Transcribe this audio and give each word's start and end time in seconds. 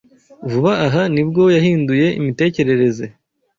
Vuba 0.49 0.71
aha 0.85 1.01
ni 1.13 1.23
bwo 1.27 1.43
yahinduye 1.55 2.07
imitekerereze. 2.19 3.05